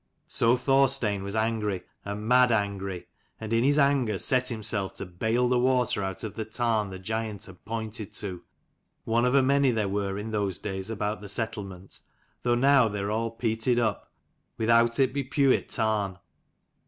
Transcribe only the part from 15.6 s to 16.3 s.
tarn.